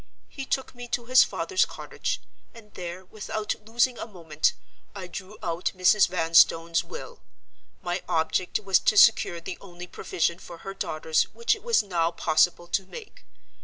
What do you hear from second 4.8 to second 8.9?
I drew out Mrs. Vanstone's will. My object was